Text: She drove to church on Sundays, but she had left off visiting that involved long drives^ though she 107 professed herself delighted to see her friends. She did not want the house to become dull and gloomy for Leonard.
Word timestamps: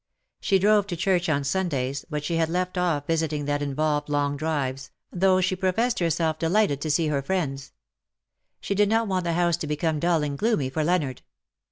She 0.39 0.57
drove 0.57 0.87
to 0.87 0.95
church 0.95 1.29
on 1.29 1.43
Sundays, 1.43 2.05
but 2.09 2.23
she 2.23 2.37
had 2.37 2.49
left 2.49 2.75
off 2.75 3.05
visiting 3.05 3.45
that 3.45 3.61
involved 3.61 4.09
long 4.09 4.35
drives^ 4.35 4.89
though 5.11 5.39
she 5.41 5.53
107 5.53 5.59
professed 5.59 5.99
herself 5.99 6.39
delighted 6.39 6.81
to 6.81 6.89
see 6.89 7.09
her 7.09 7.21
friends. 7.21 7.71
She 8.61 8.73
did 8.73 8.89
not 8.89 9.07
want 9.07 9.25
the 9.25 9.33
house 9.33 9.57
to 9.57 9.67
become 9.67 9.99
dull 9.99 10.23
and 10.23 10.35
gloomy 10.39 10.71
for 10.71 10.83
Leonard. 10.83 11.21